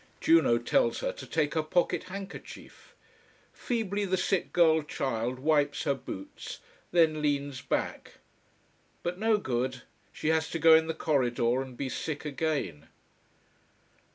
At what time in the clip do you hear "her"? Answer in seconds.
1.01-1.11, 1.53-1.61, 5.83-5.93